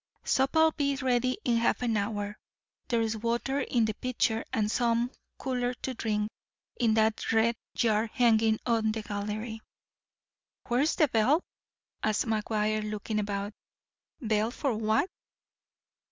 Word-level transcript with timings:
Supper'll 0.23 0.71
be 0.75 0.95
ready 0.95 1.37
in 1.45 1.57
half 1.57 1.83
an 1.83 1.95
hour. 1.95 2.35
There's 2.87 3.15
water 3.15 3.59
in 3.59 3.85
the 3.85 3.93
pitcher, 3.93 4.43
and 4.51 4.71
some, 4.71 5.11
cooler, 5.37 5.75
to 5.75 5.93
drink, 5.93 6.31
in 6.79 6.95
that 6.95 7.31
red 7.31 7.55
jar 7.75 8.07
hanging 8.07 8.57
on 8.65 8.93
the 8.93 9.03
gallery." 9.03 9.61
"Where's 10.67 10.95
the 10.95 11.07
bell?" 11.07 11.43
asked 12.01 12.25
McGuire, 12.25 12.89
looking 12.89 13.19
about. 13.19 13.53
"Bell 14.19 14.49
for 14.49 14.73
what?" 14.73 15.07